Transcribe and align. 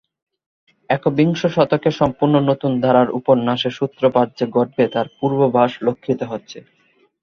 একবিংশ 0.89 1.41
শতকে 1.55 1.89
সম্পূর্ণ 1.99 2.35
নতুন 2.49 2.71
ধারার 2.83 3.09
উপন্যাসের 3.19 3.73
সূত্রপাত 3.79 4.27
যে 4.37 4.45
ঘটবে 4.55 4.83
তার 4.93 5.07
পূর্বাভাস 5.17 5.71
লক্ষিত 5.85 6.19
হচ্ছে। 6.31 6.57